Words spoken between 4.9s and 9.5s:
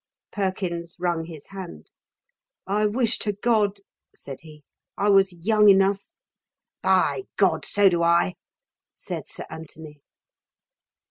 "I was young enough" "By God! so do I!" said Sir